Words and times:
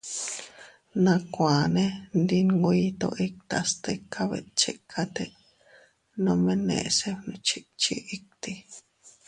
Nakuanne 1.03 1.85
ndi 2.19 2.37
nwito 2.49 3.09
itta, 3.27 3.57
stika 3.71 4.21
betchikate, 4.29 5.25
nome 6.23 6.53
neʼese 6.67 7.09
gnuchikchi 7.19 7.95
itti. 8.15 8.51